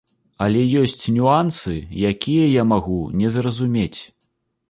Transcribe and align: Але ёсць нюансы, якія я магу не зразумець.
Але 0.45 0.61
ёсць 0.83 1.03
нюансы, 1.17 1.75
якія 2.11 2.47
я 2.49 2.63
магу 2.73 2.99
не 3.21 3.27
зразумець. 3.35 4.01